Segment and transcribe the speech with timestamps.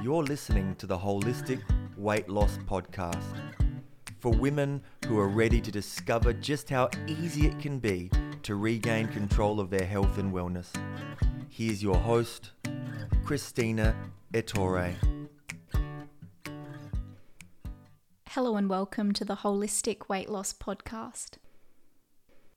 [0.00, 1.60] You're listening to the Holistic
[1.96, 3.20] Weight Loss Podcast
[4.20, 8.08] for women who are ready to discover just how easy it can be
[8.44, 10.68] to regain control of their health and wellness.
[11.48, 12.52] Here's your host,
[13.24, 13.96] Christina
[14.32, 14.94] Ettore.
[18.28, 21.38] Hello and welcome to the Holistic Weight Loss Podcast.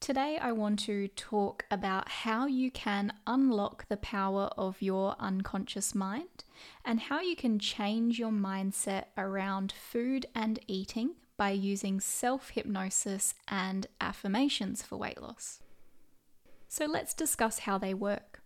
[0.02, 5.93] Today, I want to talk about how you can unlock the power of your unconscious
[5.93, 6.43] mind
[6.83, 13.36] and how you can change your mindset around food and eating by using self hypnosis
[13.47, 15.59] and affirmations for weight loss.
[16.68, 18.42] So, let's discuss how they work.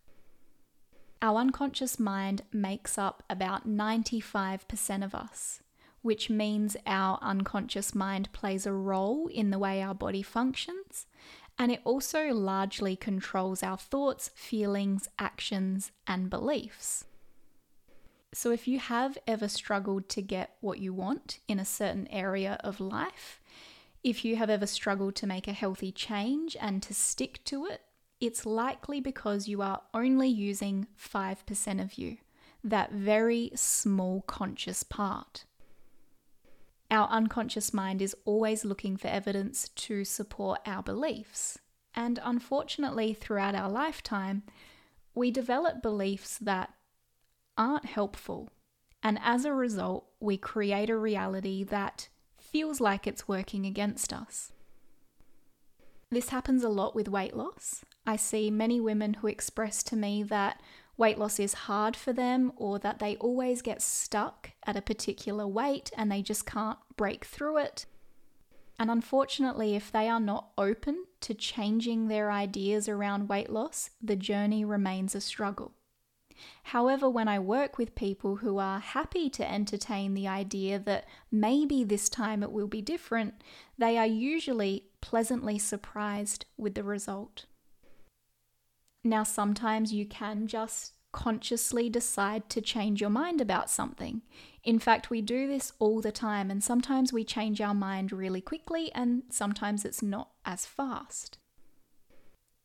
[1.21, 5.61] Our unconscious mind makes up about 95% of us,
[6.01, 11.05] which means our unconscious mind plays a role in the way our body functions
[11.57, 17.05] and it also largely controls our thoughts, feelings, actions, and beliefs.
[18.33, 22.59] So, if you have ever struggled to get what you want in a certain area
[22.63, 23.39] of life,
[24.03, 27.81] if you have ever struggled to make a healthy change and to stick to it,
[28.19, 32.17] it's likely because you are only using 5% of you,
[32.63, 35.45] that very small conscious part.
[36.95, 41.59] Our unconscious mind is always looking for evidence to support our beliefs.
[41.93, 44.43] And unfortunately, throughout our lifetime,
[45.13, 46.73] we develop beliefs that
[47.57, 48.49] aren't helpful.
[49.03, 54.53] And as a result, we create a reality that feels like it's working against us.
[56.09, 57.83] This happens a lot with weight loss.
[58.07, 60.61] I see many women who express to me that
[60.97, 65.47] weight loss is hard for them or that they always get stuck at a particular
[65.47, 67.85] weight and they just can't break through it.
[68.77, 74.15] And unfortunately, if they are not open to changing their ideas around weight loss, the
[74.15, 75.73] journey remains a struggle.
[76.63, 81.85] However, when I work with people who are happy to entertain the idea that maybe
[81.85, 83.35] this time it will be different,
[83.77, 87.45] they are usually pleasantly surprised with the result.
[89.05, 94.23] Now, sometimes you can just consciously decide to change your mind about something.
[94.63, 98.41] In fact, we do this all the time, and sometimes we change our mind really
[98.41, 101.37] quickly, and sometimes it's not as fast.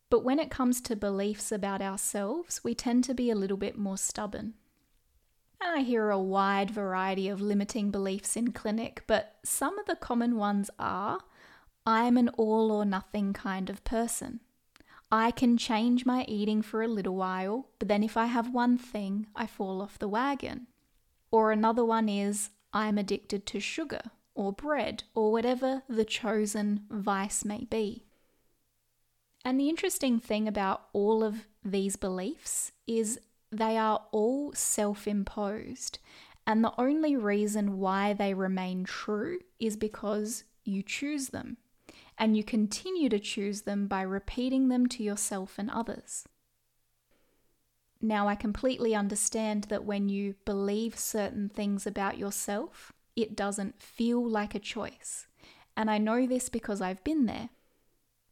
[0.09, 3.77] But when it comes to beliefs about ourselves, we tend to be a little bit
[3.77, 4.55] more stubborn.
[5.61, 9.95] And I hear a wide variety of limiting beliefs in clinic, but some of the
[9.95, 11.19] common ones are
[11.85, 14.39] I'm an all or nothing kind of person.
[15.11, 18.77] I can change my eating for a little while, but then if I have one
[18.77, 20.67] thing, I fall off the wagon.
[21.31, 24.01] Or another one is I'm addicted to sugar
[24.35, 28.05] or bread or whatever the chosen vice may be.
[29.43, 33.19] And the interesting thing about all of these beliefs is
[33.51, 35.99] they are all self imposed.
[36.47, 41.57] And the only reason why they remain true is because you choose them
[42.21, 46.23] and you continue to choose them by repeating them to yourself and others.
[47.99, 54.23] Now, I completely understand that when you believe certain things about yourself, it doesn't feel
[54.23, 55.25] like a choice.
[55.75, 57.49] And I know this because I've been there.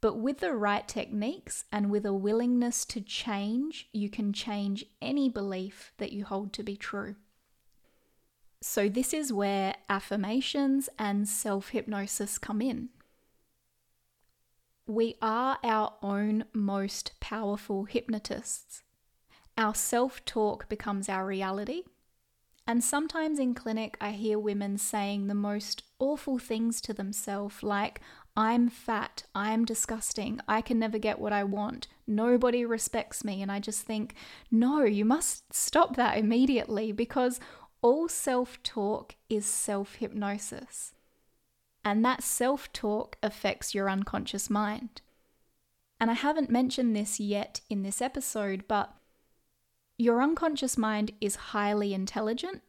[0.02, 5.30] But with the right techniques and with a willingness to change, you can change any
[5.30, 7.16] belief that you hold to be true.
[8.62, 12.90] So, this is where affirmations and self hypnosis come in
[14.90, 18.82] we are our own most powerful hypnotists.
[19.56, 21.84] Our self talk becomes our reality.
[22.66, 28.02] And sometimes in clinic, I hear women saying the most awful things to themselves, like,
[28.36, 33.44] I'm fat, I'm disgusting, I can never get what I want, nobody respects me.
[33.44, 34.16] And I just think,
[34.50, 37.40] no, you must stop that immediately because
[37.84, 40.94] all self talk is self hypnosis.
[41.84, 45.02] And that self talk affects your unconscious mind.
[46.00, 48.94] And I haven't mentioned this yet in this episode, but
[49.98, 52.62] your unconscious mind is highly intelligent.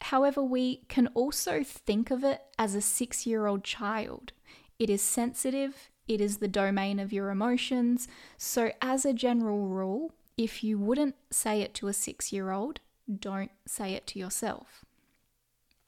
[0.00, 4.32] However, we can also think of it as a six year old child.
[4.78, 8.08] It is sensitive, it is the domain of your emotions.
[8.36, 12.80] So, as a general rule, if you wouldn't say it to a six year old,
[13.20, 14.84] don't say it to yourself.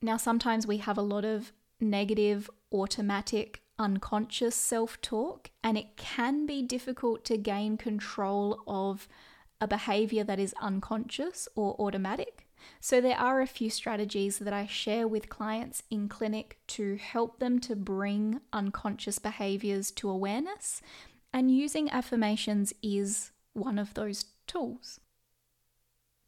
[0.01, 6.47] Now, sometimes we have a lot of negative, automatic, unconscious self talk, and it can
[6.47, 9.09] be difficult to gain control of
[9.61, 12.47] a behavior that is unconscious or automatic.
[12.81, 17.39] So, there are a few strategies that I share with clients in clinic to help
[17.39, 20.81] them to bring unconscious behaviors to awareness,
[21.33, 25.01] and using affirmations is one of those tools.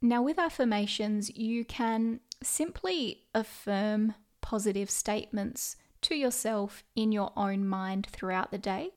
[0.01, 4.15] Now, with affirmations, you can simply affirm
[4.49, 8.89] positive statements to yourself in your own mind throughout the day.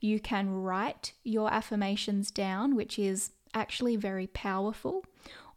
[0.00, 5.04] You can write your affirmations down, which is actually very powerful,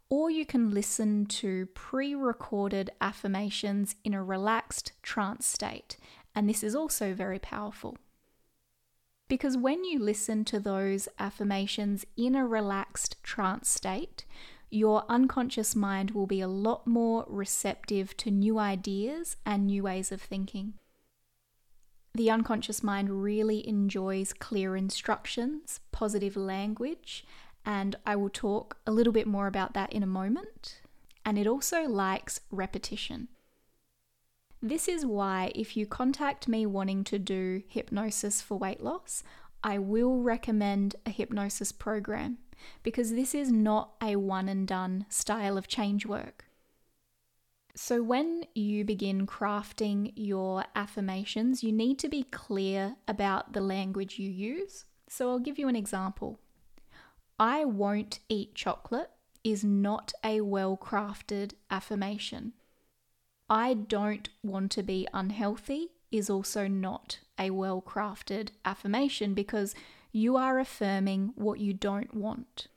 [0.08, 5.96] or you can listen to pre recorded affirmations in a relaxed trance state,
[6.32, 7.96] and this is also very powerful.
[9.26, 14.24] Because when you listen to those affirmations in a relaxed trance state,
[14.72, 20.10] your unconscious mind will be a lot more receptive to new ideas and new ways
[20.10, 20.74] of thinking.
[22.14, 27.24] The unconscious mind really enjoys clear instructions, positive language,
[27.66, 30.80] and I will talk a little bit more about that in a moment.
[31.24, 33.28] And it also likes repetition.
[34.60, 39.22] This is why, if you contact me wanting to do hypnosis for weight loss,
[39.62, 42.38] I will recommend a hypnosis program
[42.82, 46.44] because this is not a one and done style of change work.
[47.74, 54.18] So, when you begin crafting your affirmations, you need to be clear about the language
[54.18, 54.84] you use.
[55.08, 56.38] So, I'll give you an example.
[57.38, 59.10] I won't eat chocolate
[59.42, 62.52] is not a well crafted affirmation.
[63.48, 69.74] I don't want to be unhealthy is also not a well crafted affirmation because
[70.12, 72.68] you are affirming what you don't want.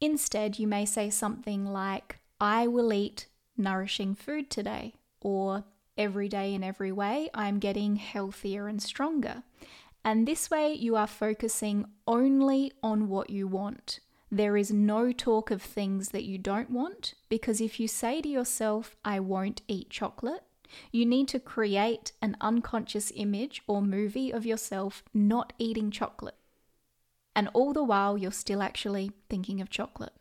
[0.00, 3.26] Instead, you may say something like, I will eat
[3.56, 5.64] nourishing food today, or
[5.96, 9.42] every day in every way, I'm getting healthier and stronger.
[10.04, 13.98] And this way, you are focusing only on what you want.
[14.30, 18.28] There is no talk of things that you don't want, because if you say to
[18.28, 20.44] yourself, I won't eat chocolate,
[20.92, 26.36] you need to create an unconscious image or movie of yourself not eating chocolate.
[27.34, 30.14] And all the while, you're still actually thinking of chocolate.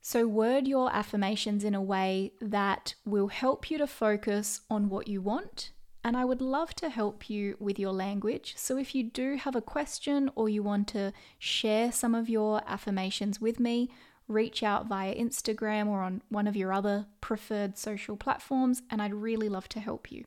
[0.00, 5.08] So, word your affirmations in a way that will help you to focus on what
[5.08, 5.72] you want
[6.06, 8.54] and I would love to help you with your language.
[8.56, 12.62] So if you do have a question or you want to share some of your
[12.64, 13.90] affirmations with me,
[14.28, 19.14] reach out via Instagram or on one of your other preferred social platforms, and I'd
[19.14, 20.24] really love to help you.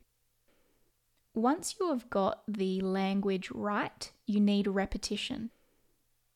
[1.34, 5.50] Once you have got the language right, you need repetition.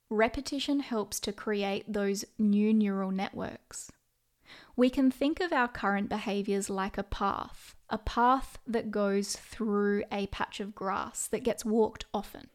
[0.09, 3.91] Repetition helps to create those new neural networks.
[4.77, 10.05] We can think of our current behaviors like a path, a path that goes through
[10.13, 12.49] a patch of grass that gets walked often.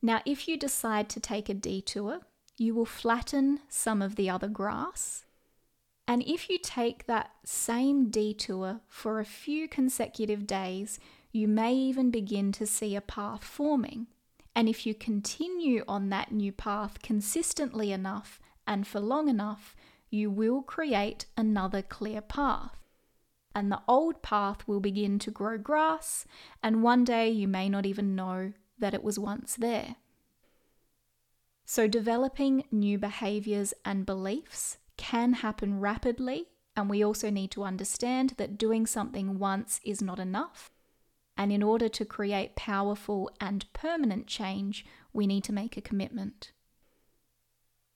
[0.00, 2.20] Now, if you decide to take a detour,
[2.58, 5.24] you will flatten some of the other grass.
[6.06, 10.98] And if you take that same detour for a few consecutive days,
[11.32, 14.08] you may even begin to see a path forming.
[14.56, 19.76] And if you continue on that new path consistently enough and for long enough,
[20.10, 22.76] you will create another clear path.
[23.54, 26.24] And the old path will begin to grow grass,
[26.62, 29.96] and one day you may not even know that it was once there.
[31.70, 38.32] So, developing new behaviors and beliefs can happen rapidly, and we also need to understand
[38.38, 40.70] that doing something once is not enough.
[41.36, 46.52] And in order to create powerful and permanent change, we need to make a commitment.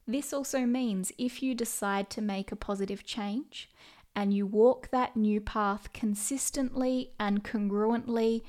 [0.07, 3.71] This also means if you decide to make a positive change
[4.15, 8.43] and you walk that new path consistently and congruently,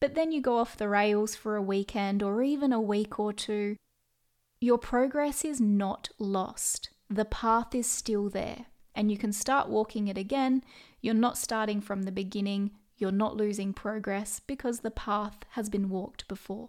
[0.00, 3.34] but then you go off the rails for a weekend or even a week or
[3.34, 3.76] two,
[4.62, 6.90] your progress is not lost.
[7.10, 10.62] The path is still there, and you can start walking it again.
[11.00, 15.88] You're not starting from the beginning, you're not losing progress because the path has been
[15.88, 16.68] walked before.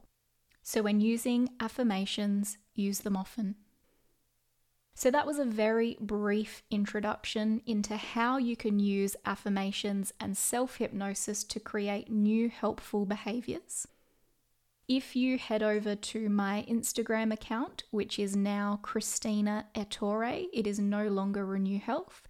[0.63, 3.55] So, when using affirmations, use them often.
[4.95, 10.77] So, that was a very brief introduction into how you can use affirmations and self
[10.77, 13.87] hypnosis to create new helpful behaviors.
[14.87, 20.77] If you head over to my Instagram account, which is now Christina Ettore, it is
[20.77, 22.21] no longer Renew Health,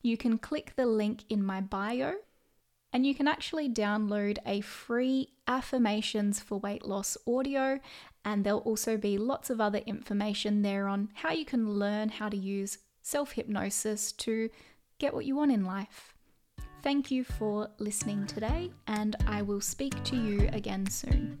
[0.00, 2.14] you can click the link in my bio
[2.92, 7.80] and you can actually download a free affirmations for weight loss audio
[8.24, 12.28] and there'll also be lots of other information there on how you can learn how
[12.28, 14.48] to use self hypnosis to
[14.98, 16.14] get what you want in life.
[16.82, 21.40] Thank you for listening today, and I will speak to you again soon.